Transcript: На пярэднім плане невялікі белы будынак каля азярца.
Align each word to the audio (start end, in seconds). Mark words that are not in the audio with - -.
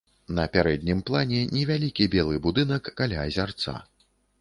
На 0.37 0.45
пярэднім 0.55 1.03
плане 1.09 1.43
невялікі 1.59 2.09
белы 2.17 2.43
будынак 2.49 2.93
каля 3.03 3.25
азярца. 3.29 3.81